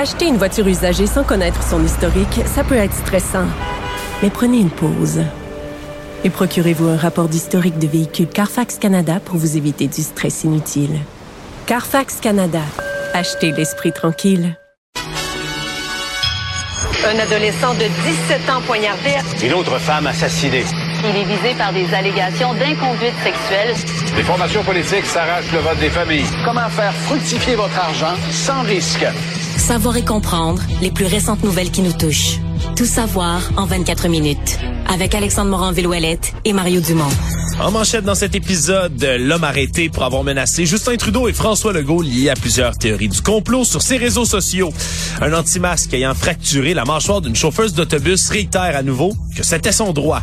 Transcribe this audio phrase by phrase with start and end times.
[0.00, 3.46] Acheter une voiture usagée sans connaître son historique, ça peut être stressant.
[4.22, 5.24] Mais prenez une pause.
[6.22, 11.00] Et procurez-vous un rapport d'historique de véhicule Carfax Canada pour vous éviter du stress inutile.
[11.66, 12.60] Carfax Canada.
[13.12, 14.56] Achetez l'esprit tranquille.
[17.04, 17.88] Un adolescent de
[18.38, 19.10] 17 ans poignardé.
[19.42, 20.64] Une autre femme assassinée.
[21.02, 23.74] Il est visé par des allégations d'inconduite sexuelle.
[24.16, 26.26] Les formations politiques s'arrachent le vote des familles.
[26.44, 29.04] Comment faire fructifier votre argent sans risque?
[29.68, 32.38] Savoir et comprendre les plus récentes nouvelles qui nous touchent.
[32.74, 34.58] Tout savoir en 24 minutes.
[34.86, 37.10] Avec Alexandre Morin-Villouellette et Mario Dumont.
[37.60, 42.00] En manchette dans cet épisode, l'homme arrêté pour avoir menacé Justin Trudeau et François Legault
[42.00, 44.72] liés à plusieurs théories du complot sur ses réseaux sociaux.
[45.20, 49.92] Un anti-masque ayant fracturé la mâchoire d'une chauffeuse d'autobus réitère à nouveau que c'était son
[49.92, 50.22] droit.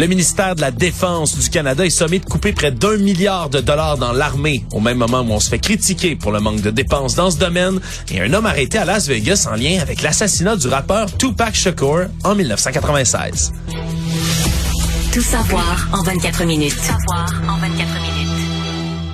[0.00, 3.60] Le ministère de la Défense du Canada est sommé de couper près d'un milliard de
[3.60, 6.70] dollars dans l'armée, au même moment où on se fait critiquer pour le manque de
[6.70, 7.78] dépenses dans ce domaine,
[8.10, 12.06] et un homme arrêté à Las Vegas en lien avec l'assassinat du rappeur Tupac Shakur
[12.24, 13.52] en 1996.
[15.12, 16.80] Tout savoir en 24 minutes.
[16.80, 18.59] Savoir en 24 minutes.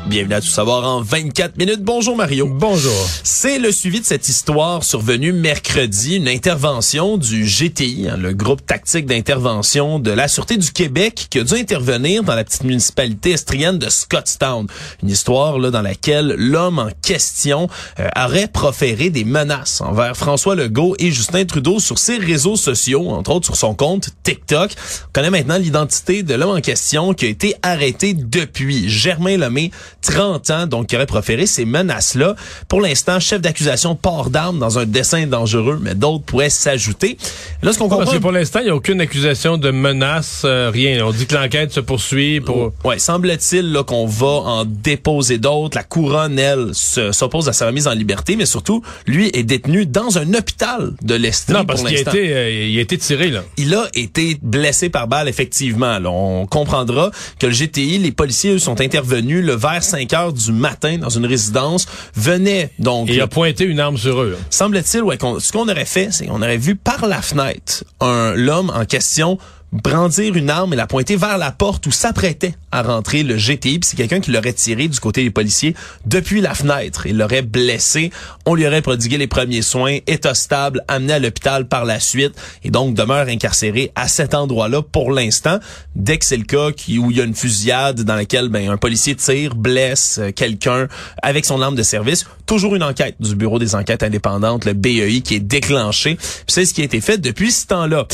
[0.09, 1.83] Bienvenue à Tout savoir en 24 minutes.
[1.83, 2.47] Bonjour Mario.
[2.47, 2.93] Bonjour.
[3.25, 8.65] C'est le suivi de cette histoire survenue mercredi, une intervention du GTI, hein, le groupe
[8.65, 13.33] tactique d'intervention de la Sûreté du Québec, qui a dû intervenir dans la petite municipalité
[13.33, 14.69] estrienne de Scottstown.
[15.03, 17.69] Une histoire là dans laquelle l'homme en question
[17.99, 23.09] euh, aurait proféré des menaces envers François Legault et Justin Trudeau sur ses réseaux sociaux,
[23.09, 24.71] entre autres sur son compte TikTok.
[25.07, 28.89] On connaît maintenant l'identité de l'homme en question qui a été arrêté depuis.
[28.89, 29.73] Germain Lemay,
[30.07, 32.37] 30 ans, donc qui aurait proféré ces menaces-là.
[32.69, 37.19] Pour l'instant, chef d'accusation port d'armes dans un dessin dangereux, mais d'autres pourraient s'ajouter.
[37.63, 38.05] Là, ce qu'on comprend...
[38.05, 41.05] Parce que pour l'instant, il n'y a aucune accusation de menace, euh, rien.
[41.05, 42.73] On dit que l'enquête se poursuit pour...
[42.85, 45.77] Ouais, semble-t-il là qu'on va en déposer d'autres.
[45.77, 49.87] La couronne, elle, se- s'oppose à sa remise en liberté, mais surtout, lui est détenu
[49.87, 53.31] dans un hôpital de l'Estrie Non, parce qu'il a été, euh, il a été tiré,
[53.31, 53.43] là.
[53.57, 55.99] Il a été blessé par balle, effectivement.
[55.99, 60.33] Là, on comprendra que le GTI, les policiers, eux, sont intervenus le vers 5 heures
[60.33, 63.09] du matin dans une résidence, venaient donc...
[63.09, 64.31] Et il a pointé une arme sur eux.
[64.33, 64.37] là.
[64.51, 68.35] Semble-t-il, ouais, qu'on- ce qu'on aurait fait, c'est qu'on aurait vu par la fenêtre un
[68.35, 69.39] l'homme en question
[69.83, 73.79] brandir une arme et la pointer vers la porte où s'apprêtait à rentrer le GTI.
[73.79, 77.07] Puis c'est quelqu'un qui l'aurait tiré du côté des policiers depuis la fenêtre.
[77.07, 78.11] Il l'aurait blessé.
[78.45, 82.35] On lui aurait prodigué les premiers soins, état stable, amené à l'hôpital par la suite
[82.65, 85.59] et donc demeure incarcéré à cet endroit-là pour l'instant.
[85.95, 88.77] Dès que c'est le cas où il y a une fusillade dans laquelle ben, un
[88.77, 90.89] policier tire, blesse euh, quelqu'un
[91.23, 95.21] avec son arme de service, toujours une enquête du Bureau des enquêtes indépendantes, le BEI,
[95.21, 96.17] qui est déclenché.
[96.17, 98.07] Puis c'est ce qui a été fait depuis ce temps-là.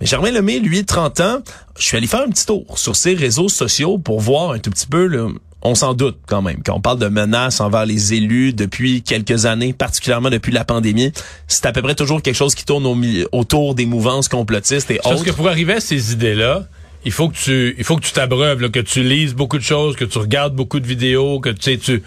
[0.00, 1.40] Mais Germain Lemay, lui, 30 ans,
[1.76, 4.70] je suis allé faire un petit tour sur ses réseaux sociaux pour voir un tout
[4.70, 5.08] petit peu,
[5.62, 6.62] on s'en doute quand même.
[6.64, 11.12] Quand on parle de menaces envers les élus depuis quelques années, particulièrement depuis la pandémie,
[11.48, 12.96] c'est à peu près toujours quelque chose qui tourne au
[13.32, 15.24] autour des mouvances complotistes et Parce autres.
[15.24, 16.66] que pour arriver à ces idées-là,
[17.04, 19.96] il faut que tu, il faut que tu t'abreuves, que tu lises beaucoup de choses,
[19.96, 22.02] que tu regardes beaucoup de vidéos, que tu sais, tu,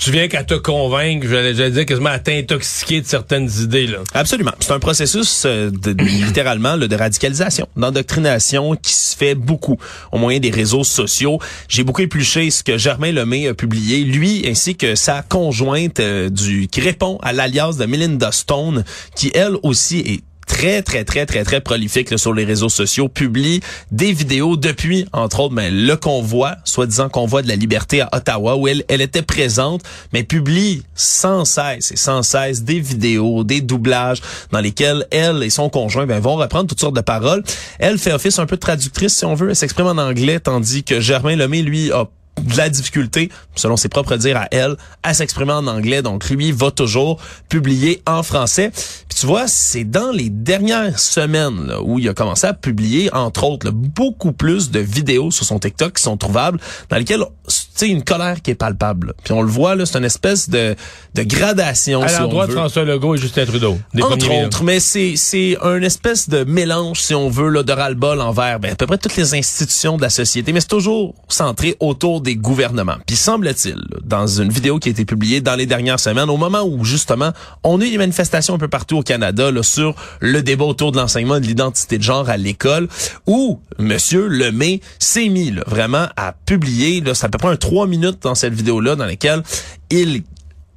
[0.00, 3.98] tu viens qu'à te convaincre, j'allais dire quasiment à t'intoxiquer de certaines idées, là.
[4.14, 4.52] Absolument.
[4.60, 5.92] C'est un processus euh, de,
[6.26, 9.78] littéralement là, de radicalisation, d'endoctrination qui se fait beaucoup
[10.10, 11.38] au moyen des réseaux sociaux.
[11.68, 16.30] J'ai beaucoup épluché ce que Germain Lemay a publié, lui ainsi que sa conjointe euh,
[16.30, 21.26] du qui répond à l'alias de Melinda Stone, qui elle aussi est très, très, très,
[21.26, 25.96] très, très prolifique sur les réseaux sociaux, publie des vidéos depuis, entre autres, ben, le
[25.96, 30.82] convoi, soi-disant convoi de la liberté à Ottawa, où elle, elle était présente, mais publie
[30.94, 36.06] sans cesse et sans cesse des vidéos, des doublages dans lesquels elle et son conjoint
[36.06, 37.42] ben, vont reprendre toutes sortes de paroles.
[37.78, 40.84] Elle fait office un peu de traductrice, si on veut, elle s'exprime en anglais, tandis
[40.84, 42.08] que Germain Lemay, lui, a
[42.40, 46.02] de la difficulté, selon ses propres dires à elle, à s'exprimer en anglais.
[46.02, 48.70] Donc, lui va toujours publier en français.
[49.08, 53.12] Puis tu vois, c'est dans les dernières semaines là, où il a commencé à publier,
[53.14, 56.60] entre autres, là, beaucoup plus de vidéos sur son TikTok qui sont trouvables,
[56.90, 59.08] dans lesquelles, tu sais, une colère qui est palpable.
[59.08, 59.12] là.
[59.24, 60.76] Puis on le voit, là, c'est une espèce de,
[61.14, 62.52] de gradation, À si l'endroit de.
[62.52, 63.78] François Legault et Justin Trudeau.
[63.94, 67.72] Des Entre autres, mais c'est c'est un espèce de mélange, si on veut, là, de
[67.72, 71.14] ras-le-bol envers ben, à peu près toutes les institutions de la société, mais c'est toujours
[71.28, 72.96] centré autour des gouvernements.
[73.06, 76.62] Puis semble-t-il, dans une vidéo qui a été publiée dans les dernières semaines, au moment
[76.62, 77.30] où justement
[77.62, 80.90] on a eu des manifestations un peu partout au Canada là, sur le débat autour
[80.90, 82.88] de l'enseignement de l'identité de genre à l'école,
[83.28, 87.86] où Monsieur Lemay s'est mis là, vraiment à publier, c'est à peu près un trois
[87.86, 89.44] minutes dans cette vidéo-là, dans laquelle
[89.90, 90.24] il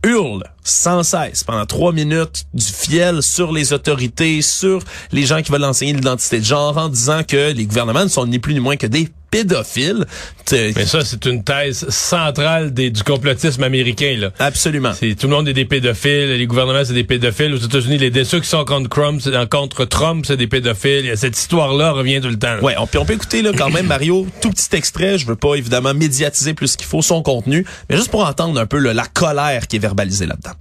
[0.05, 4.81] hurle sans cesse pendant trois minutes du fiel sur les autorités, sur
[5.11, 8.25] les gens qui veulent enseigner l'identité de genre en disant que les gouvernements ne sont
[8.25, 10.07] ni plus ni moins que des pédophiles.
[10.45, 14.15] T- Mais ça, c'est une thèse centrale des, du complotisme américain.
[14.17, 14.31] Là.
[14.39, 14.91] Absolument.
[14.99, 17.53] C'est tout le monde est des pédophiles, les gouvernements c'est des pédophiles.
[17.53, 21.05] Aux États-Unis, les ceux qui sont contre Trump, c'est contre Trump, c'est des pédophiles.
[21.07, 22.55] Et Cette histoire-là revient tout le temps.
[22.55, 22.63] là.
[22.63, 25.35] Ouais, on, puis on peut écouter là quand même Mario, tout petit extrait, je veux
[25.35, 28.95] pas évidemment médiatiser plus qu'il faut son contenu, mais juste pour entendre un peu là,
[28.95, 30.53] la colère qui est verbalisée là-dedans.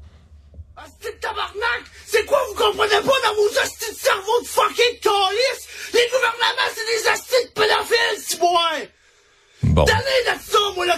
[0.77, 1.85] Asti de tabarnak!
[2.07, 5.69] C'est quoi vous comprenez pas dans vos astis de cerveau de fucking calice?
[5.95, 8.98] Les gouvernements, c'est des astis de pédophiles, si bois!
[9.63, 9.85] Bon.
[9.85, 9.99] Donnez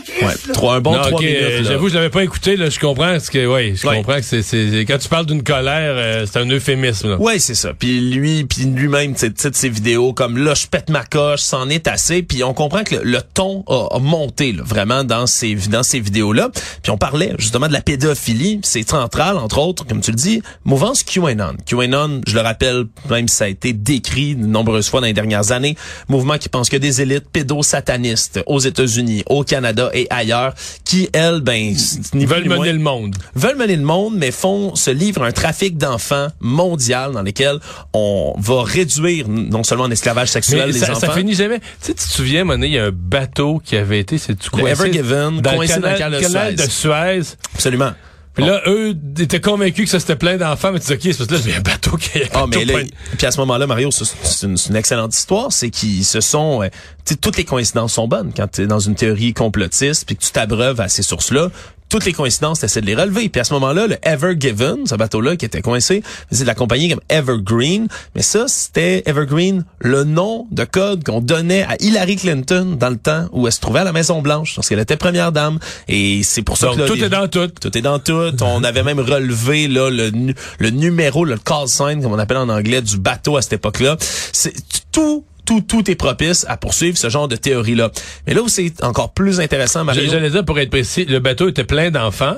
[0.04, 0.54] Christ, Ouais, là.
[0.54, 1.38] trois, un bon Non, trois ok, minutes.
[1.42, 1.68] euh, là.
[1.68, 2.56] J'avoue, je l'avais pas écouté.
[2.56, 3.96] Là, je comprends ce que, ouais, je Ouais.
[3.96, 7.10] comprends que c'est, c'est quand tu parles d'une colère, euh, c'est un euphémisme.
[7.10, 7.16] Là.
[7.20, 7.72] Ouais, c'est ça.
[7.78, 10.90] Puis lui, puis lui-même, tu sais, tu sais, de ses vidéos comme là, je pète
[10.90, 12.22] ma coche, c'en est assez.
[12.22, 15.82] Puis on comprend que le, le ton a, a monté là, vraiment dans ces dans
[15.82, 16.50] ces vidéos-là.
[16.82, 18.60] Puis on parlait justement de la pédophilie.
[18.62, 21.54] C'est central, entre autres, comme tu le dis, mouvance QAnon.
[21.66, 25.12] QAnon, je le rappelle, même si ça a été décrit de nombreuses fois dans les
[25.12, 25.76] dernières années,
[26.08, 30.54] mouvement qui pense que des élites pédosatanistes aux États-Unis, au Canada et ailleurs,
[30.84, 31.74] qui elles, ben,
[32.14, 33.16] Ils veulent moins- mener le monde.
[33.34, 37.58] veulent mener le monde, mais font se livre un trafic d'enfants mondial dans lequel
[37.92, 41.00] on va réduire non seulement en esclavage sexuel Mais les ça, enfants.
[41.06, 41.58] ça finit jamais.
[41.60, 44.34] Tu sais, tu te souviens, Monet, il y a un bateau qui avait été, c'est
[44.34, 47.34] du Le Ever Given, dans le coincé dans le canal, canal canal de Suez.
[47.54, 47.92] Absolument.
[48.34, 51.26] Puis là, eux étaient convaincus que ça c'était plein d'enfants, mais tu dis, OK, c'est
[51.26, 52.78] parce que là, un bateau qui a Ah, mais là,
[53.18, 55.52] puis à ce moment-là, Mario, c'est une, excellente histoire.
[55.52, 56.68] C'est qu'ils se sont, euh,
[57.04, 60.16] tu sais, toutes les coïncidences sont bonnes quand tu es dans une théorie complotiste puis
[60.16, 61.50] que tu t'abreuves à ces sources-là.
[61.90, 63.28] Toutes les coïncidences, t'essaies de les relever.
[63.28, 66.54] Puis à ce moment-là, le Ever Given, ce bateau-là qui était coincé, c'est de la
[66.54, 67.88] compagnie comme Evergreen.
[68.14, 72.96] Mais ça, c'était Evergreen, le nom de code qu'on donnait à Hillary Clinton dans le
[72.96, 75.58] temps où elle se trouvait à la Maison Blanche, lorsqu'elle était première dame.
[75.88, 77.48] Et c'est pour ça Donc, que là, tout les- est dans tout.
[77.48, 78.30] tout est dans tout.
[78.40, 80.10] On avait même relevé là le,
[80.58, 83.96] le numéro, le call sign, comme on appelle en anglais, du bateau à cette époque-là.
[84.32, 84.54] C'est
[84.92, 85.24] tout.
[85.50, 87.90] Tout, tout est propice à poursuivre ce genre de théorie-là.
[88.26, 91.48] Mais là où c'est encore plus intéressant, Mario, J'allais dire, pour être précis, le bateau
[91.48, 92.36] était plein d'enfants.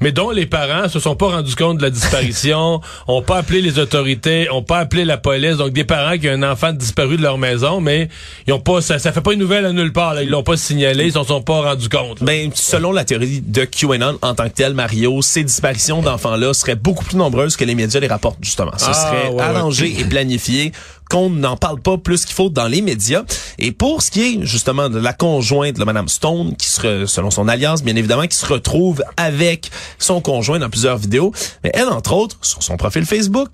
[0.00, 3.60] Mais dont les parents se sont pas rendus compte de la disparition, ont pas appelé
[3.60, 5.56] les autorités, ont pas appelé la police.
[5.56, 8.08] Donc des parents qui ont un enfant disparu de leur maison, mais
[8.46, 10.14] ils ont pas, ça, ça fait pas une nouvelle à nulle part.
[10.14, 10.22] Là.
[10.22, 12.20] Ils l'ont pas signalé, ils s'en sont pas rendus compte.
[12.20, 12.26] là.
[12.26, 16.76] Ben, selon la théorie de QAnon en tant que tel, Mario, ces disparitions d'enfants-là seraient
[16.76, 18.78] beaucoup plus nombreuses que les médias les rapportent, justement.
[18.78, 19.42] Ce Ah, serait ouais, ouais.
[19.42, 20.70] arrangé et planifié
[21.08, 23.24] qu'on n'en parle pas plus qu'il faut dans les médias.
[23.58, 27.30] Et pour ce qui est, justement, de la conjointe de Madame Stone, qui se, selon
[27.30, 31.32] son alliance, bien évidemment, qui se retrouve avec son conjoint dans plusieurs vidéos,
[31.64, 33.48] mais elle, entre autres, sur son profil Facebook,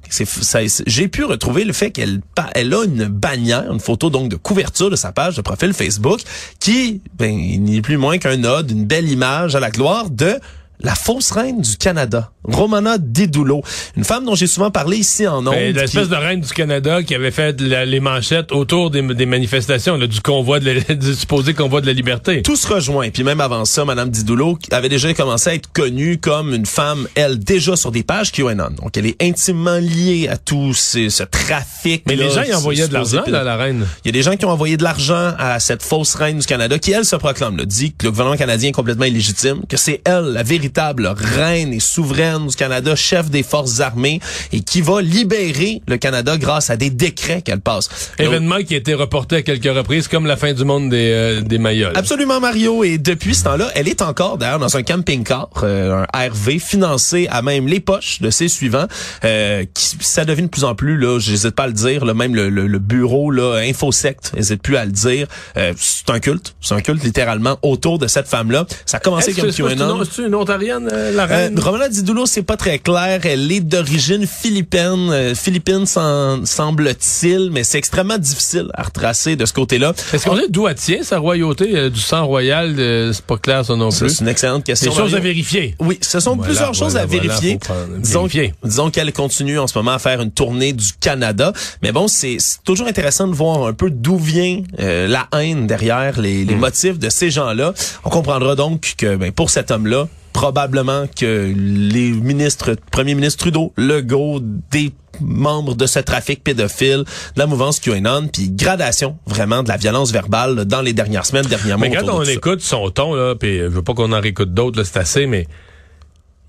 [0.87, 2.21] j'ai pu retrouver le fait qu'elle
[2.55, 6.21] elle a une bannière, une photo donc de couverture de sa page de profil Facebook,
[6.61, 10.39] qui, ben, n'est plus moins qu'un ode, une belle image à la gloire de
[10.81, 13.63] la fausse reine du Canada, Romana Didulo,
[13.97, 15.55] une femme dont j'ai souvent parlé ici en ondes.
[15.55, 19.03] Ben, L'espèce qui- de reine du Canada qui avait fait la- les manchettes autour des,
[19.03, 22.43] des manifestations, là, du convoi de la, du supposé convoi de la liberté.
[22.43, 23.11] tout se rejoint.
[23.11, 27.09] Puis même avant ça, Madame Didulo avait déjà commencé à être connue comme une femme,
[27.15, 28.71] elle, déjà sur des pages QAnon.
[28.83, 32.03] Donc, elle est intimement liée à tout ce, ce trafic.
[32.07, 33.87] Mais les gens y envoyaient de l'argent, à la reine.
[34.05, 36.47] Il y a des gens qui ont envoyé de l'argent à cette fausse reine du
[36.47, 39.77] Canada qui, elle, se proclame, là, dit que le gouvernement canadien est complètement illégitime, que
[39.77, 44.21] c'est elle, la véritable reine et souveraine du Canada, chef des forces armées,
[44.53, 47.89] et qui va libérer le Canada grâce à des décrets qu'elle passe.
[48.19, 51.41] Événement qui a été reporté à quelques reprises, comme la fin du monde des, euh,
[51.41, 51.59] des.
[51.95, 52.85] Absolument, Mario.
[52.85, 57.27] Et depuis ce temps-là, elle est encore d'ailleurs dans un camping-car, euh, un RV financé
[57.31, 58.87] à même les poches de ses suivants.
[59.25, 62.13] Euh, qui, ça devient de plus en plus, là, j'hésite pas à le dire, là,
[62.15, 65.27] même le, le- le bureau là, Infosect n'hésite plus à le dire.
[65.57, 68.67] Euh, c'est un culte, c'est un culte littéralement autour de cette femme-là.
[68.87, 71.59] Ça a commencé comme que c'est- une, une Ariane, euh, la reine?
[71.59, 73.21] Romana Didulo, c'est pas très clair.
[73.25, 75.11] Elle est d'origine philippine.
[75.11, 79.93] Euh, Philippines, sem- semble-t-il, mais c'est extrêmement difficile à retracer de ce côté-là.
[80.13, 81.77] Est-ce qu'on sait d'où elle tient, sa royauté?
[81.77, 84.09] euh, du sang royal, euh, c'est pas clair ça non plus.
[84.11, 84.91] C'est une excellente question.
[84.91, 85.75] des choses à vérifier.
[85.81, 87.59] Oui, ce sont Voilà, plusieurs choses à voilà, vérifier.
[87.59, 88.29] prendre- disons
[88.63, 91.53] disons qu'elle continue en ce moment à faire une tournée du Canada.
[91.83, 96.45] Mais bon, c'est toujours intéressant de voir un peu d'où vient la haine derrière les,
[96.45, 96.59] Hmm.
[96.59, 97.73] motifs de ces gens-là.
[98.05, 103.73] On comprendra donc que ben, pour cet homme-là, probablement que les ministres, Premier ministre Trudeau,
[103.79, 109.69] Legault, des membres de ce trafic pédophile, de la mouvance QAnon, puis gradation vraiment de
[109.69, 111.87] la violence verbale là, dans les dernières semaines, dernièrement.
[111.89, 112.33] Mais quand on ça.
[112.33, 115.47] écoute son ton, là, puis je veux pas qu'on en réécoute d'autres, c'est assez, mais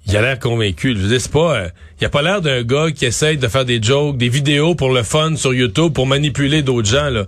[0.07, 0.95] il a l'air convaincu.
[0.95, 1.55] Je veux dire, c'est pas...
[1.55, 1.69] euh,
[2.01, 4.91] il a pas l'air d'un gars qui essaye de faire des jokes, des vidéos pour
[4.91, 7.25] le fun sur YouTube, pour manipuler d'autres gens, là.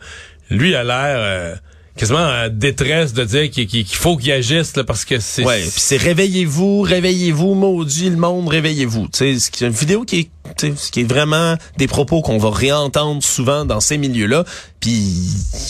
[0.50, 1.18] Lui, a l'air...
[1.20, 1.56] euh,
[1.98, 5.72] quasiment en détresse de dire qu'il faut qu'il agisse là, parce que c'est Ouais, puis
[5.76, 9.08] c'est réveillez-vous, réveillez-vous, maudit le monde, réveillez-vous.
[9.12, 12.22] Tu sais, c'est une vidéo qui est, tu sais, ce qui est vraiment des propos
[12.22, 14.46] qu'on va réentendre souvent dans ces milieux-là.
[14.80, 14.92] Puis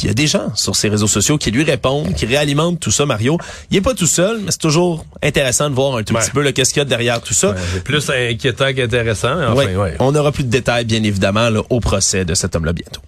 [0.01, 2.91] il y a des gens sur ces réseaux sociaux qui lui répondent, qui réalimentent tout
[2.91, 3.05] ça.
[3.05, 3.37] Mario,
[3.71, 6.19] il est pas tout seul, mais c'est toujours intéressant de voir un tout Ouais.
[6.21, 7.51] petit peu qu'est-ce qu'il y a derrière tout ça.
[7.51, 9.35] Ouais, c'est plus inquiétant qu'intéressant.
[9.37, 9.95] mais Enfin, ouais.
[9.99, 13.01] On aura plus de détails, bien évidemment, là, au procès de cet homme-là bientôt.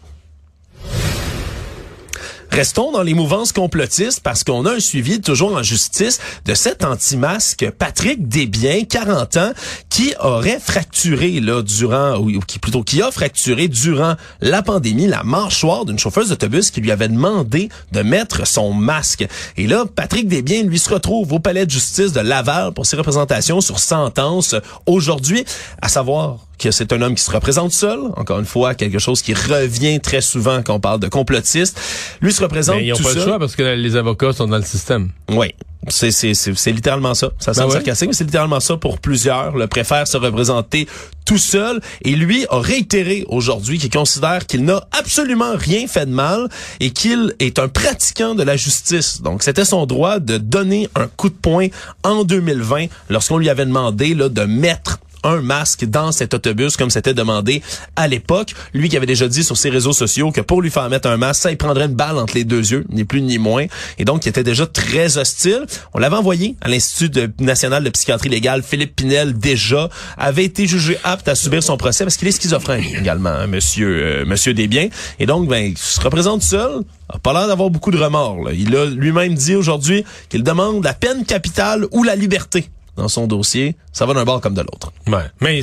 [2.52, 6.84] Restons dans les mouvances complotistes parce qu'on a un suivi toujours en justice de cet
[6.84, 9.52] anti-masque Patrick Desbiens, 40 ans,
[9.90, 15.24] qui aurait fracturé là durant ou qui plutôt qui a fracturé durant la pandémie la
[15.24, 19.28] mâchoire d'une chauffeuse d'autobus qui lui avait demandé de mettre son masque.
[19.56, 22.98] Et là, Patrick Desbiens lui se retrouve au palais de justice de Laval pour ses
[22.98, 25.46] représentations sur sentence aujourd'hui,
[25.82, 29.22] à savoir que c'est un homme qui se représente seul, encore une fois, quelque chose
[29.22, 31.80] qui revient très souvent quand on parle de complotistes.
[32.22, 33.24] Lui se représente Mais ils tout pas le seul.
[33.28, 35.10] choix parce que les avocats sont dans le système.
[35.30, 35.54] Oui.
[35.88, 37.30] C'est, c'est, c'est, c'est littéralement ça.
[37.40, 37.72] Ça Ben ouais.
[37.72, 39.56] sarcastique, mais c'est littéralement ça pour plusieurs.
[39.56, 40.88] Le préfère se représenter
[41.26, 41.80] tout seul.
[42.04, 46.50] Et lui a réitéré aujourd'hui qu'il considère qu'il n'a absolument rien fait de mal
[46.82, 49.22] et qu'il est un pratiquant de la justice.
[49.22, 51.68] Donc, c'était son droit de donner un coup de poing
[52.04, 56.90] en 2020 lorsqu'on lui avait demandé là, de mettre un masque dans cet autobus comme
[56.90, 57.62] c'était demandé
[57.96, 58.54] à l'époque.
[58.74, 61.18] Lui qui avait déjà dit sur ses réseaux sociaux que pour lui faire mettre un
[61.18, 63.66] masque, ça il prendrait une balle entre les deux yeux, ni plus ni moins.
[63.98, 65.66] Et donc, il était déjà très hostile.
[65.94, 68.64] On l'avait envoyé à l'Institut national de psychiatrie légale.
[68.64, 72.84] Philippe Pinel, déjà, avait été jugé apte à subir son procès parce qu'il est schizophrène
[72.98, 74.90] également, hein, monsieur, euh, monsieur Desbiens.
[75.20, 76.82] Et donc, ben, il se représente seul.
[77.24, 78.44] Pas l'air d'avoir beaucoup de remords.
[78.44, 78.52] là.
[78.54, 83.26] Il a lui-même dit aujourd'hui qu'il demande la peine capitale ou la liberté dans son
[83.28, 83.76] dossier.
[83.94, 84.92] Ça va d'un bord comme de l'autre.
[85.08, 85.24] Ouais.
[85.42, 85.62] Mais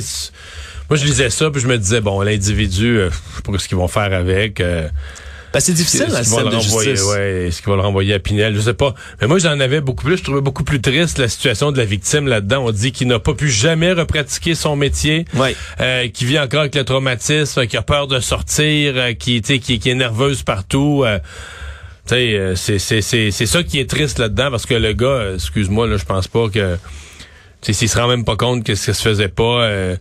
[0.89, 3.09] moi, je lisais ça, puis je me disais, bon, l'individu, euh,
[3.45, 4.59] pas ce qu'ils vont faire avec.
[4.59, 4.87] euh,
[5.53, 7.09] Ben, c'est difficile qu'ils vont système de renvoyer, justice.
[7.09, 8.55] ouais, est-ce qu'ils vont le renvoyer à Pinel?
[8.55, 8.93] Je sais pas.
[9.21, 10.17] Mais moi, j'en avais beaucoup plus.
[10.17, 12.65] Je trouvais beaucoup plus triste la situation de la victime là-dedans.
[12.65, 15.55] On dit qu'il n'a pas pu jamais repratiquer son métier, Ouais.
[15.79, 19.93] euh, qui vit encore avec le traumatisme, qui a peur de sortir, euh, qui, est
[19.95, 21.03] nerveuse partout.
[21.05, 21.19] euh,
[22.07, 24.93] tu sais, euh, c'est, c'est, c'est, c'est ça qui est triste là-dedans parce que le
[24.93, 26.77] gars, excuse-moi, là, je pense pas que,
[27.61, 29.95] tu sais, s'il se rend même pas compte que ça se faisait pas, euh,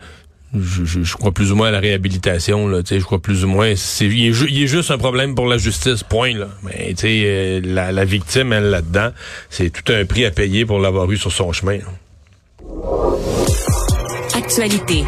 [0.55, 3.69] je, crois plus ou moins à la réhabilitation je crois plus ou moins
[4.01, 6.49] il est, ju- juste un problème pour la justice point là.
[6.63, 9.11] Mais euh, la, la victime elle là-dedans,
[9.51, 11.79] c'est tout un prix à payer pour l'avoir eu sur son chemin.
[14.35, 15.05] Actualité.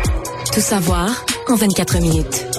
[0.53, 2.58] Tout savoir en 24 minutes.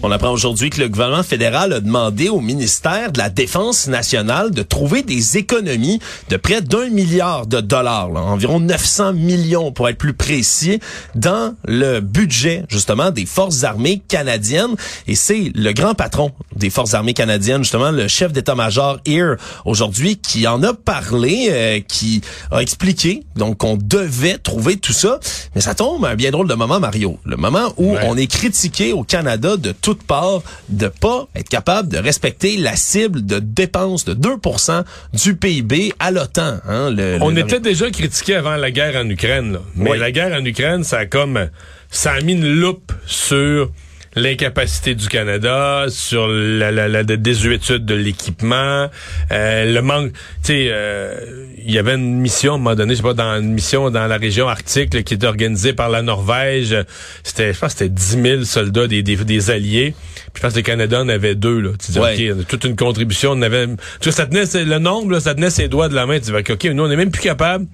[0.00, 4.52] On apprend aujourd'hui que le gouvernement fédéral a demandé au ministère de la Défense nationale
[4.52, 9.88] de trouver des économies de près d'un milliard de dollars, là, environ 900 millions pour
[9.88, 10.78] être plus précis,
[11.16, 14.76] dans le budget justement des forces armées canadiennes.
[15.08, 20.16] Et c'est le grand patron des forces armées canadiennes, justement le chef d'état-major Ear aujourd'hui,
[20.16, 25.18] qui en a parlé, euh, qui a expliqué donc qu'on devait trouver tout ça.
[25.54, 27.18] Mais ça tombe à un bien drôle de moment, Mario.
[27.24, 28.00] Le moment où Ouais.
[28.04, 32.76] on est critiqué au Canada de toutes parts de pas être capable de respecter la
[32.76, 34.84] cible de dépenses de 2%
[35.14, 36.58] du PIB à l'OTAN.
[36.68, 39.60] Hein, On le- était déjà critiqué avant la guerre en Ukraine là.
[39.76, 39.98] Mais Oui.
[39.98, 41.48] la guerre en Ukraine, ça a comme
[41.90, 43.70] ça a mis une loupe sur
[44.16, 48.88] l'incapacité du Canada, sur la, la, la désuétude de l'équipement,
[49.32, 52.94] euh, le manque, tu sais, euh, il y avait une mission à un moment donné,
[52.94, 55.88] je sais pas, dans une mission dans la région arctique là, qui était organisée par
[55.90, 56.74] la Norvège.
[57.22, 59.94] C'était, je pense, c'était 10 000 soldats des, des, des alliés.
[60.32, 61.70] Puis je pense que le Canada en avait deux là.
[61.84, 62.30] Tu dis, Ouais.
[62.30, 63.74] ok, on a toute une contribution, on avait, tu
[64.08, 66.18] vois, ça tenait le nombre, là, ça tenait ses doigts de la main.
[66.18, 67.66] Tu dis, ok, nous on est même plus capable.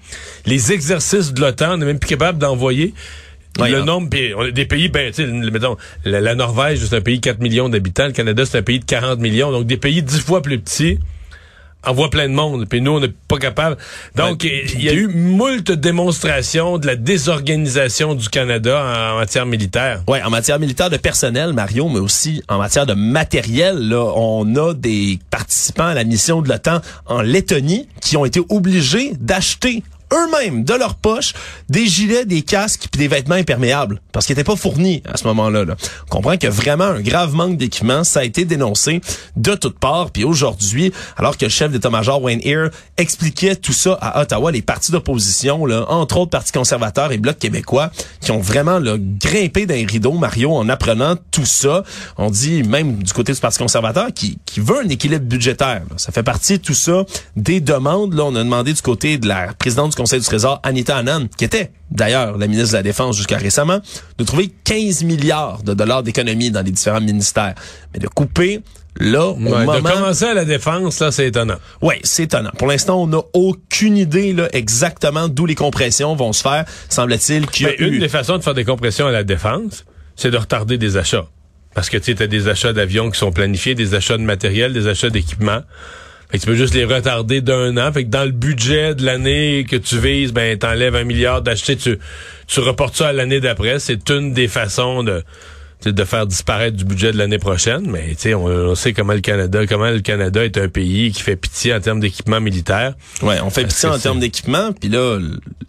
[0.46, 2.94] Les exercices de l'OTAN, on est même plus capable d'envoyer.
[3.58, 3.84] Le hein.
[3.84, 7.00] nombre, puis on a des pays, ben, tu sais, mettons, la, la Norvège, c'est un
[7.00, 9.76] pays de 4 millions d'habitants, le Canada, c'est un pays de 40 millions, donc des
[9.76, 10.98] pays 10 fois plus petits
[11.86, 13.76] envoie plein de monde, puis nous, on n'est pas capable.
[14.14, 20.02] Donc, il y a eu moult démonstrations de la désorganisation du Canada en, matière militaire.
[20.08, 23.88] Ouais, en matière militaire de personnel, Mario, mais aussi en matière de matériel.
[23.88, 28.40] Là, on a des participants à la mission de l'OTAN en Lettonie qui ont été
[28.48, 29.82] obligés d'acheter
[30.12, 31.32] eux-mêmes de leur poche
[31.68, 35.26] des gilets, des casques puis des vêtements imperméables parce qu'ils n'étaient pas fournis à ce
[35.28, 35.64] moment-là.
[35.64, 35.76] Là.
[36.06, 39.00] On comprend que vraiment un grave manque d'équipement, ça a été dénoncé
[39.36, 40.10] de toutes parts.
[40.10, 44.62] Puis aujourd'hui, alors que le chef d'état-major Wayne Ear expliquait tout ça à Ottawa, les
[44.62, 47.90] partis d'opposition, entre autres Parti conservateur et Bloc québécois,
[48.24, 51.84] qui ont vraiment là, grimpé d'un rideau, Mario, en apprenant tout ça.
[52.16, 55.82] On dit même du côté du Parti conservateur qui, veut un équilibre budgétaire.
[55.96, 57.04] Ça fait partie de tout ça
[57.36, 58.14] des demandes.
[58.14, 61.26] Là, on a demandé du côté de la présidente du Conseil du Trésor, Anita Anand,
[61.36, 63.80] qui était d'ailleurs la ministre de la Défense jusqu'à récemment,
[64.18, 67.54] de trouver 15 milliards de dollars d'économies dans les différents ministères.
[67.92, 68.62] Mais de couper
[69.00, 69.74] Là, au moment...
[69.74, 71.56] De commencer à la défense, là, c'est étonnant.
[71.82, 72.52] Oui, c'est étonnant.
[72.58, 76.64] Pour l'instant, on n'a aucune idée là, exactement d'où les compressions vont se faire.
[76.88, 79.84] Semble-t-il qu'il y a Une des façons de faire des compressions à la défense,
[80.14, 81.26] c'est de retarder des achats.
[81.74, 84.86] Parce que tu as des achats d'avions qui sont planifiés, des achats de matériel, des
[84.86, 85.62] achats d'équipement.
[86.30, 87.92] Fait que tu peux juste les retarder d'un an.
[87.92, 91.76] Fait que dans le budget de l'année que tu vises, ben t'enlèves un milliard d'acheter,
[91.76, 91.98] tu,
[92.46, 93.80] tu reportes ça à l'année d'après.
[93.80, 95.24] C'est une des façons de
[95.92, 99.66] de faire disparaître du budget de l'année prochaine, mais on, on sait comment le Canada,
[99.66, 102.94] comment le Canada est un pays qui fait pitié en termes d'équipement militaire.
[103.22, 105.18] Ouais, on fait pitié en termes d'équipement, puis là,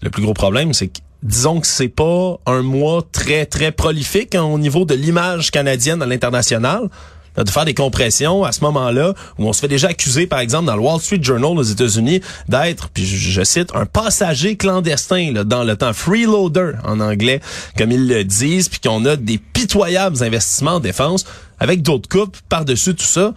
[0.02, 4.36] le plus gros problème, c'est que disons que c'est pas un mois très très prolifique
[4.36, 6.90] hein, au niveau de l'image canadienne à l'international
[7.38, 10.66] de faire des compressions à ce moment-là où on se fait déjà accuser, par exemple,
[10.66, 15.44] dans le Wall Street Journal aux États-Unis, d'être, puis je, cite, un passager clandestin là,
[15.44, 17.42] dans le temps, freeloader en anglais,
[17.78, 21.26] comme ils le disent, puis qu'on a des pitoyables investissements en défense
[21.60, 23.34] avec d'autres coupes par-dessus tout ça.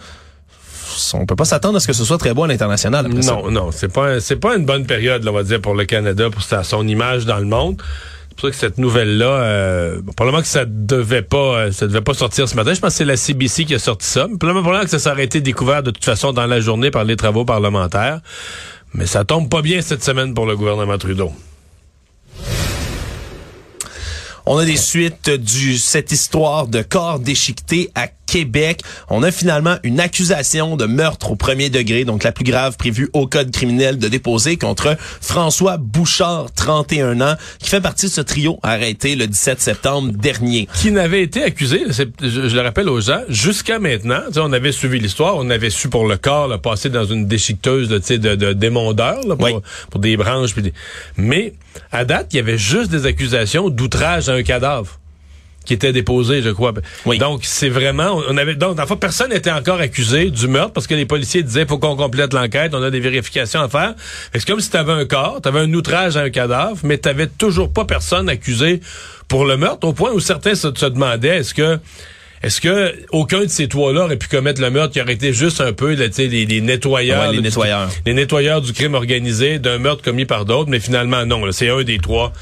[1.14, 3.08] On peut pas s'attendre à ce que ce soit très beau à l'international.
[3.08, 6.30] Non, non, c'est pas c'est pas une bonne période, on va dire, pour le Canada,
[6.30, 7.80] pour son image dans le monde
[8.38, 12.14] pour ça que cette nouvelle-là, euh, probablement que ça devait pas, euh, ça devait pas
[12.14, 12.72] sortir ce matin.
[12.72, 14.28] Je pense que c'est la CBC qui a sorti ça.
[14.28, 17.16] Mais probablement que ça s'est été découvert de toute façon dans la journée par les
[17.16, 18.20] travaux parlementaires.
[18.94, 21.32] Mais ça tombe pas bien cette semaine pour le gouvernement Trudeau.
[24.46, 28.82] On a des suites du cette histoire de corps déchiqueté à Québec.
[29.08, 33.08] On a finalement une accusation de meurtre au premier degré, donc la plus grave prévue
[33.14, 38.20] au code criminel de déposer contre François Bouchard, 31 ans, qui fait partie de ce
[38.20, 40.68] trio arrêté le 17 septembre dernier.
[40.74, 44.20] Qui n'avait été accusé, je, le rappelle aux gens, jusqu'à maintenant.
[44.36, 47.88] On avait suivi l'histoire, on avait su pour le corps le passer dans une déchiqueteuse
[47.88, 50.54] de, de, de démondeur pour, pour des branches.
[51.16, 51.54] Mais
[51.92, 54.98] à date, il y avait juste des accusations d'outrage à un cadavre
[55.68, 56.72] qui était déposé, je crois.
[57.18, 60.94] Donc, c'est vraiment, on avait, donc, le personne n'était encore accusé du meurtre parce que
[60.94, 63.94] les policiers disaient, faut qu'on complète l'enquête, on a des vérifications à faire.
[64.32, 66.96] C'est comme si tu avais un corps, tu avais un outrage à un cadavre, mais
[66.98, 68.80] tu toujours pas personne accusé
[69.28, 71.78] pour le meurtre, au point où certains se, demandaient, est-ce que,
[72.42, 75.60] est-ce que aucun de ces trois-là aurait pu commettre le meurtre qui aurait été juste
[75.60, 80.24] un peu les, les nettoyeurs, les nettoyeurs, les nettoyeurs du crime organisé d'un meurtre commis
[80.24, 82.32] par d'autres, mais finalement non, c'est un des trois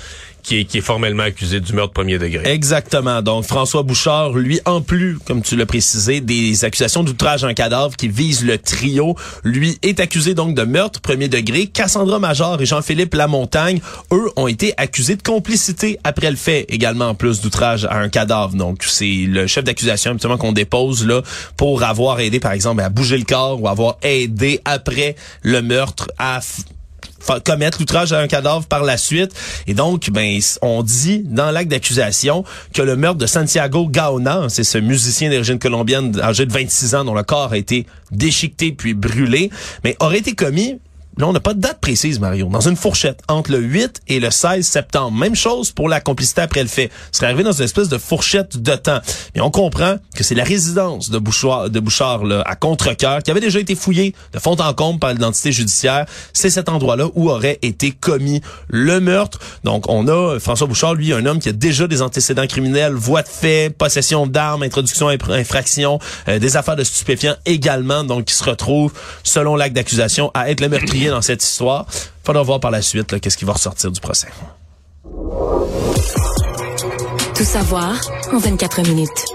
[0.47, 2.49] qui est, formellement accusé du meurtre premier degré.
[2.49, 3.21] Exactement.
[3.21, 7.55] Donc, François Bouchard, lui, en plus, comme tu l'as précisé, des accusations d'outrage à un
[7.55, 11.67] cadavre qui vise le trio, lui est accusé donc de meurtre premier degré.
[11.67, 13.81] Cassandra Major et Jean-Philippe Lamontagne,
[14.13, 18.09] eux, ont été accusés de complicité après le fait, également en plus d'outrage à un
[18.09, 18.55] cadavre.
[18.55, 21.23] Donc, c'est le chef d'accusation, habituellement, qu'on dépose là
[21.57, 26.09] pour avoir aidé, par exemple, à bouger le corps ou avoir aidé après le meurtre
[26.19, 26.41] à
[27.45, 29.33] commettre l'outrage à un cadavre par la suite.
[29.67, 34.65] Et donc, ben, on dit dans l'acte d'accusation que le meurtre de Santiago Gaona, c'est
[34.65, 38.95] ce musicien d'origine colombienne âgé de 26 ans dont le corps a été déchiqueté puis
[38.95, 39.51] brûlé,
[39.85, 40.79] mais aurait été commis
[41.19, 42.47] Là, on n'a pas de date précise, Mario.
[42.49, 45.17] Dans une fourchette entre le 8 et le 16 septembre.
[45.17, 46.91] Même chose pour la complicité après le fait.
[47.11, 49.01] Ce serait arrivé dans une espèce de fourchette de temps.
[49.35, 53.31] Mais on comprend que c'est la résidence de Bouchard, de Bouchard là, à Contrecoeur, qui
[53.31, 56.05] avait déjà été fouillée de fond en comble par l'identité judiciaire.
[56.35, 59.39] C'est cet endroit-là où aurait été commis le meurtre.
[59.65, 63.23] Donc, on a François Bouchard, lui, un homme qui a déjà des antécédents criminels, voie
[63.23, 65.99] de fait, possession d'armes, introduction infraction,
[66.29, 68.05] euh, des affaires de stupéfiants également.
[68.05, 71.87] Donc, qui se retrouve, selon l'acte d'accusation, à être le meurtrier dans cette histoire.
[72.25, 74.29] Faudra voir par la suite qu'est-ce qui va ressortir du procès.
[77.35, 78.01] Tout savoir
[78.33, 79.27] en 24 minutes.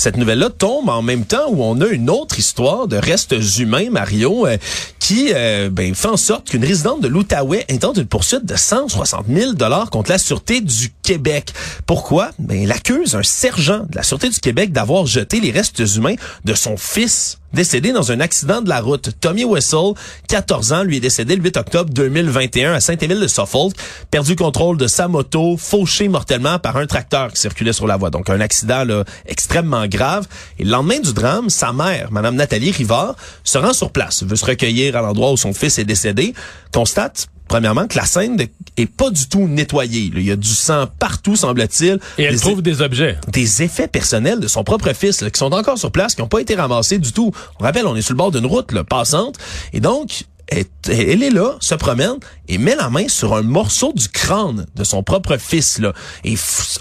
[0.00, 3.90] Cette nouvelle-là tombe en même temps où on a une autre histoire de restes humains,
[3.90, 4.56] Mario, euh,
[4.98, 9.26] qui euh, ben, fait en sorte qu'une résidente de l'Outaouais intente une poursuite de 160
[9.28, 11.52] 000 dollars contre la Sûreté du Québec.
[11.84, 12.30] Pourquoi?
[12.38, 16.14] Ben, elle accuse un sergent de la Sûreté du Québec d'avoir jeté les restes humains
[16.46, 19.10] de son fils décédé dans un accident de la route.
[19.20, 19.94] Tommy Wessel,
[20.28, 23.74] 14 ans, lui est décédé le 8 octobre 2021 à Saint-Émile de Suffolk,
[24.10, 28.10] perdu contrôle de sa moto, fauché mortellement par un tracteur qui circulait sur la voie.
[28.10, 30.26] Donc un accident là, extrêmement grave.
[30.58, 34.36] Et le lendemain du drame, sa mère, Madame Nathalie Rivard, se rend sur place, veut
[34.36, 36.34] se recueillir à l'endroit où son fils est décédé,
[36.72, 38.36] constate premièrement, que la scène
[38.76, 40.12] est pas du tout nettoyée.
[40.14, 41.98] Il y a du sang partout, semble-t-il.
[42.16, 43.18] Et elle Des- trouve des objets.
[43.26, 46.28] des effets personnels de son propre fils là, qui sont encore sur place, qui n'ont
[46.28, 47.32] pas été ramassés du tout.
[47.58, 49.34] On rappelle, on est sur le bord d'une route là, passante.
[49.72, 52.14] Et donc, elle, elle est là, se promène
[52.50, 55.92] et met la main sur un morceau du crâne de son propre fils là,
[56.24, 56.34] et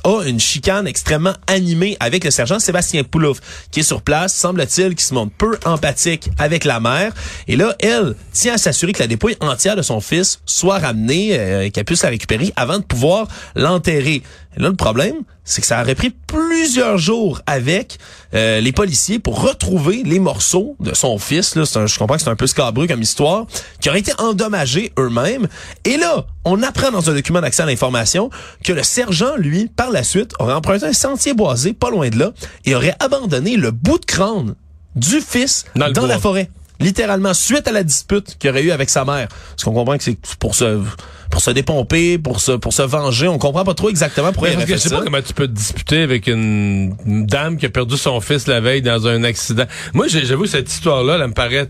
[0.03, 4.95] a une chicane extrêmement animée avec le sergent Sébastien Poulouf qui est sur place, semble-t-il,
[4.95, 7.13] qui se montre peu empathique avec la mère.
[7.47, 11.37] Et là, elle tient à s'assurer que la dépouille entière de son fils soit ramenée
[11.37, 14.23] euh, et qu'elle puisse la récupérer avant de pouvoir l'enterrer.
[14.57, 17.97] Et là, le problème, c'est que ça aurait pris plusieurs jours avec
[18.33, 21.55] euh, les policiers pour retrouver les morceaux de son fils.
[21.55, 23.45] Là, je comprends que c'est un peu scabreux comme histoire,
[23.79, 25.47] qui auraient été endommagés eux-mêmes.
[25.85, 28.29] Et là, on apprend dans un document d'accès à l'information
[28.63, 32.17] que le sergent, lui, par la suite, aurait emprunté un sentier boisé pas loin de
[32.17, 32.31] là
[32.65, 34.55] et aurait abandonné le bout de crâne
[34.95, 36.49] du fils Dans la forêt.
[36.81, 39.27] Littéralement, suite à la dispute qu'il aurait eu avec sa mère.
[39.49, 40.81] Parce qu'on comprend que c'est pour se,
[41.29, 43.27] pour se dépomper, pour se, pour se venger.
[43.27, 44.97] On comprend pas trop exactement pourquoi il je sais ça.
[44.97, 48.47] pas comment tu peux te disputer avec une, une dame qui a perdu son fils
[48.47, 49.65] la veille dans un accident.
[49.93, 51.69] Moi, j'avoue, cette histoire-là, elle me paraît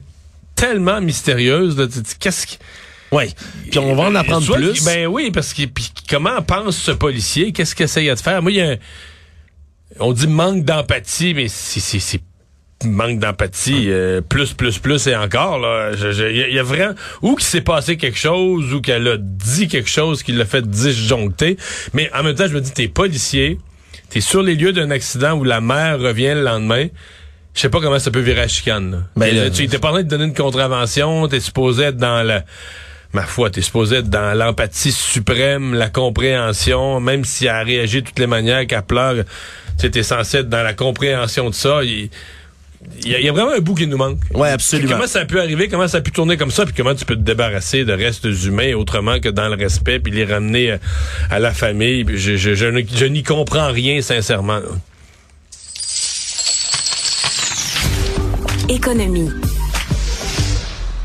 [0.56, 1.76] tellement mystérieuse.
[1.78, 1.88] là.
[2.20, 2.60] Qu'est-ce qui...
[3.12, 3.26] Oui.
[3.72, 4.84] Puis on va en apprendre Soit- plus.
[4.86, 7.52] Ben oui, parce que puis comment pense ce policier?
[7.52, 8.42] Qu'est-ce qu'il essaye de faire?
[8.42, 8.78] Moi, il y a un-
[10.00, 12.22] On dit manque d'empathie, mais c'est- c'est c'est
[12.86, 15.58] manque d'empathie, euh, plus, plus, plus et encore.
[15.60, 15.94] là.
[15.96, 16.94] Je- je- Il y, a- il y a vraiment...
[17.22, 20.66] Ou qu'il s'est passé quelque chose, ou qu'elle a dit quelque chose qui l'a fait
[20.66, 21.58] disjoncter.
[21.94, 23.58] Mais en même temps, je me dis, t'es policier,
[24.10, 26.88] t'es sur les lieux d'un accident où la mère revient le lendemain.
[27.56, 28.92] Je sais pas comment ça peut virer à chicane.
[28.92, 28.98] là.
[29.18, 32.24] Ben, là- tu t'es pas en train de donner une contravention, t'es supposé être dans
[32.26, 32.46] la...
[33.14, 38.02] Ma foi, t'es supposé être dans l'empathie suprême, la compréhension, même si elle a réagi
[38.04, 39.24] de toutes les manières, qu'elle pleure, tu
[39.78, 41.84] sais, t'es censé être dans la compréhension de ça.
[41.84, 42.10] Il,
[43.04, 44.20] il y, a, il y a vraiment un bout qui nous manque.
[44.34, 44.94] Ouais, absolument.
[44.94, 47.04] Comment ça a pu arriver, comment ça a pu tourner comme ça, puis comment tu
[47.04, 50.78] peux te débarrasser de restes humains autrement que dans le respect, puis les ramener euh,
[51.32, 52.04] à la famille.
[52.06, 54.60] Puis Je, je, je, ne- je n'y comprends rien, sincèrement.
[58.70, 59.32] Économie.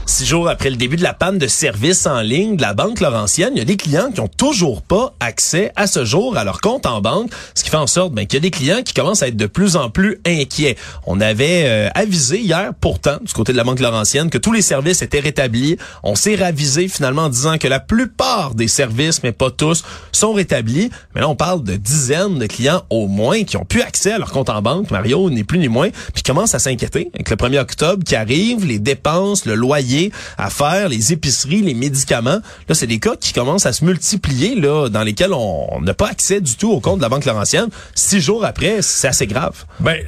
[0.06, 3.00] Six jours après le début de la panne de service en ligne de la Banque
[3.00, 6.44] Laurentienne, il y a des clients qui ont toujours pas accès à ce jour à
[6.44, 8.82] leur compte en banque, ce qui fait en sorte ben, qu'il y a des clients
[8.84, 10.76] qui commencent à être de plus en plus inquiets.
[11.06, 14.60] On avait euh, avisé hier, pourtant, du côté de la Banque Laurentienne, que tous les
[14.60, 15.78] services étaient rétablis.
[16.02, 20.34] On s'est ravisé finalement en disant que la plupart des services, mais pas tous, sont
[20.34, 20.90] rétablis.
[21.14, 24.18] Mais là, on parle de dizaines de clients au moins qui ont plus accès à
[24.18, 24.90] leur compte en banque.
[24.90, 28.66] Mario n'est plus ni moins, puis commence à s'inquiéter avec le 1er octobre qui arrive,
[28.66, 29.93] les dépenses, le loyer
[30.38, 32.40] à faire, les épiceries, les médicaments.
[32.68, 36.08] Là, c'est des cas qui commencent à se multiplier, là, dans lesquels on n'a pas
[36.08, 37.68] accès du tout au compte de la Banque Laurentienne.
[37.94, 39.64] Six jours après, c'est assez grave.
[39.80, 39.98] Ben,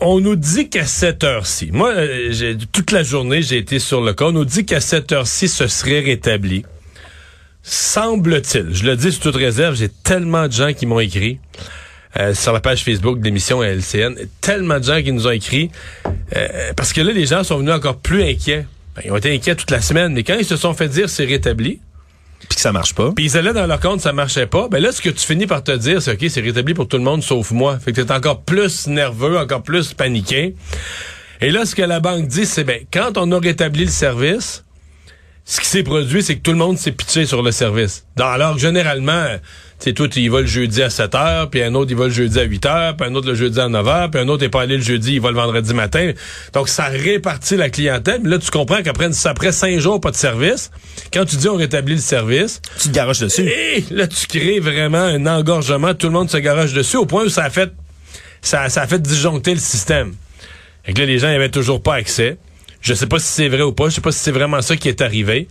[0.00, 4.12] on nous dit qu'à cette heure-ci, moi, euh, toute la journée, j'ai été sur le
[4.12, 6.64] cas, on nous dit qu'à cette heure-ci, ce serait rétabli.
[7.62, 11.40] Semble-t-il, je le dis sous toute réserve, j'ai tellement de gens qui m'ont écrit
[12.18, 15.70] euh, sur la page Facebook de l'émission LCN, tellement de gens qui nous ont écrit,
[16.36, 18.66] euh, parce que là, les gens sont venus encore plus inquiets.
[18.96, 21.08] Ben, ils ont été inquiets toute la semaine, mais quand ils se sont fait dire
[21.08, 21.80] c'est rétabli,
[22.40, 23.12] Puis que ça marche pas.
[23.14, 24.68] puis ils allaient dans leur compte, ça marchait pas.
[24.68, 26.96] Ben là, ce que tu finis par te dire, c'est OK, c'est rétabli pour tout
[26.98, 27.78] le monde sauf moi.
[27.78, 30.54] Fait que t'es encore plus nerveux, encore plus paniqué.
[31.40, 34.64] Et là, ce que la banque dit, c'est ben, quand on a rétabli le service,
[35.48, 38.04] ce qui s'est produit, c'est que tout le monde s'est pitché sur le service.
[38.16, 39.26] Dans- Alors que généralement,
[39.78, 41.96] tu sais, toi, tu y vas le jeudi à 7 heures, puis un autre, il
[41.96, 44.20] va le jeudi à 8 heures, puis un autre le jeudi à 9 heures, puis
[44.20, 46.10] un autre est pas allé le jeudi, il va le vendredi matin.
[46.52, 48.22] Donc, ça répartit la clientèle.
[48.24, 50.72] Mais là, tu comprends qu'après après cinq jours, pas de service,
[51.12, 53.42] quand tu dis on rétablit le service, Tu te garoches dessus.
[53.48, 55.94] et là, tu crées vraiment un engorgement.
[55.94, 57.70] Tout le monde se garoche dessus au point où ça a fait,
[58.42, 60.14] ça, ça a fait disjoncter le système.
[60.88, 62.36] Et que là, les gens n'avaient toujours pas accès.
[62.80, 63.88] Je sais pas si c'est vrai ou pas.
[63.88, 65.48] Je sais pas si c'est vraiment ça qui est arrivé.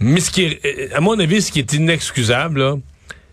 [0.00, 2.78] Mais ce qui est, à mon avis, ce qui est inexcusable,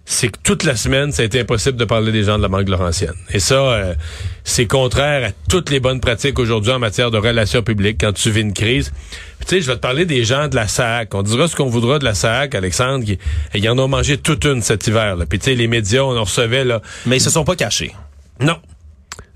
[0.06, 2.48] c'est que toute la semaine, ça a été impossible de parler des gens de la
[2.48, 3.16] Banque Laurentienne.
[3.32, 3.96] Et ça, euh,
[4.44, 8.30] c'est contraire à toutes les bonnes pratiques aujourd'hui en matière de relations publiques quand tu
[8.30, 8.92] vis une crise.
[9.40, 11.14] Puis, Tu sais, je vais te parler des gens de la SAC.
[11.16, 13.04] On dira ce qu'on voudra de la SAC, Alexandre.
[13.04, 13.18] Qui,
[13.56, 15.16] ils en ont mangé toute une cet hiver.
[15.16, 15.26] Là.
[15.26, 16.82] Puis tu sais, les médias, on en recevait là.
[17.08, 17.94] Mais ils se sont pas cachés.
[18.40, 18.58] Non.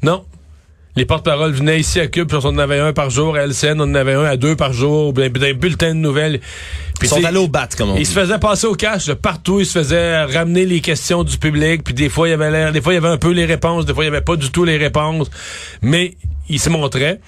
[0.04, 0.26] Non.
[1.00, 3.38] Les porte-paroles venaient ici à Cube, puis on en avait un par jour.
[3.38, 5.14] À LCN, on en avait un à deux par jour.
[5.14, 6.42] Des bulletins de nouvelles.
[7.02, 8.06] Ils sont allés au bat, comme on ils dit.
[8.06, 9.62] se faisaient passer au cash de partout.
[9.62, 11.86] Ils se faisaient ramener les questions du public.
[11.86, 13.46] Puis des fois, il y avait l'air, des fois, il y avait un peu les
[13.46, 13.86] réponses.
[13.86, 15.30] Des fois, il y avait pas du tout les réponses.
[15.82, 16.18] Mais
[16.50, 17.22] ils se montraient.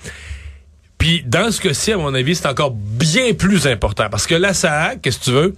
[0.98, 4.10] Puis dans ce cas-ci, à mon avis, c'est encore bien plus important.
[4.12, 5.56] Parce que la SAC, qu'est-ce que tu veux?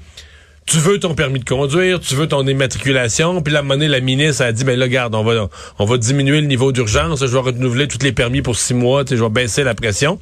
[0.65, 4.43] Tu veux ton permis de conduire, tu veux ton immatriculation, puis la monnaie, la ministre
[4.43, 7.39] a dit, ben là, garde, on va, on va diminuer le niveau d'urgence, je vais
[7.39, 10.19] renouveler tous les permis pour six mois, je vais baisser la pression.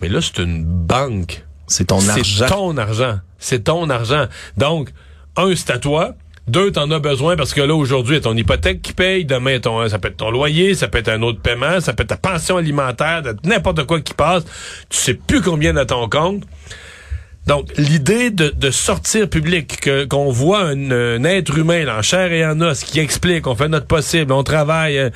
[0.00, 1.44] Mais là, c'est une banque.
[1.66, 2.22] C'est ton argent.
[2.22, 3.18] C'est ton argent.
[3.38, 4.26] C'est ton argent.
[4.56, 4.90] Donc,
[5.36, 6.14] un, c'est à toi.
[6.46, 9.26] Deux, t'en as besoin parce que là, aujourd'hui, ton hypothèque qui paye.
[9.26, 12.04] Demain, ton, ça peut être ton loyer, ça peut être un autre paiement, ça peut
[12.04, 14.44] être ta pension alimentaire, n'importe quoi qui passe.
[14.88, 16.44] Tu sais plus combien de ton compte.
[17.48, 22.84] Donc, l'idée de, sortir public, qu'on voit un, être humain en chair et en os
[22.84, 24.98] qui explique, on fait notre possible, on travaille.
[24.98, 25.08] Euh,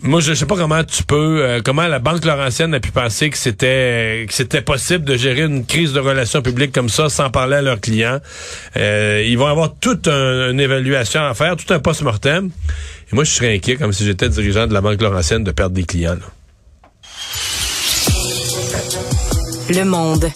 [0.00, 3.28] moi, je sais pas comment tu peux, euh, comment la Banque Laurentienne a pu penser
[3.28, 7.28] que c'était que c'était possible de gérer une crise de relations publiques comme ça sans
[7.28, 8.20] parler à leurs clients.
[8.78, 12.50] Euh, ils vont avoir toute une évaluation à faire, tout un post-mortem.
[13.12, 15.74] Et moi, je serais inquiet, comme si j'étais dirigeant de la Banque Laurentienne, de perdre
[15.74, 16.16] des clients.
[19.68, 20.30] Le Monde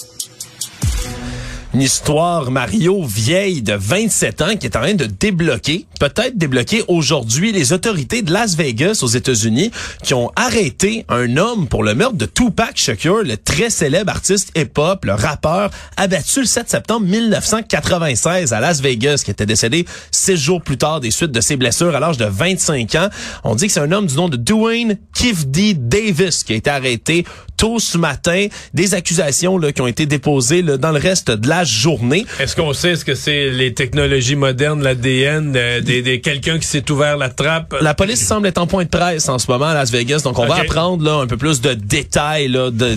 [1.75, 6.85] une histoire Mario vieille de 27 ans qui est en train de débloquer, peut-être débloquer
[6.87, 9.73] aujourd'hui les autorités de Las Vegas aux États-Unis
[10.05, 14.53] qui ont arrêté un homme pour le meurtre de Tupac Shakur, le très célèbre artiste
[14.57, 20.37] hip-hop, le rappeur abattu le 7 septembre 1996 à Las Vegas qui était décédé six
[20.37, 23.09] jours plus tard des suites de ses blessures à l'âge de 25 ans.
[23.43, 26.71] On dit que c'est un homme du nom de Dwayne Kifdy Davis qui a été
[26.71, 27.25] arrêté
[27.57, 28.47] tôt ce matin.
[28.75, 32.27] Des accusations qui ont été déposées dans le reste de la journée.
[32.39, 36.67] Est-ce qu'on sait ce que c'est les technologies modernes, l'ADN, euh, des, des quelqu'un qui
[36.67, 37.75] s'est ouvert la trappe?
[37.81, 40.39] La police semble être en point de presse en ce moment à Las Vegas, donc
[40.39, 42.97] on va apprendre là, un peu plus de détails là, de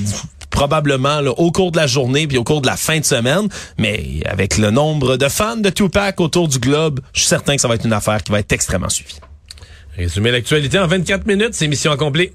[0.49, 3.47] probablement là, au cours de la journée puis au cours de la fin de semaine.
[3.77, 7.61] Mais avec le nombre de fans de Tupac autour du globe, je suis certain que
[7.61, 9.19] ça va être une affaire qui va être extrêmement suivie.
[9.95, 12.31] Résumer l'actualité en 24 minutes, c'est mission accomplie.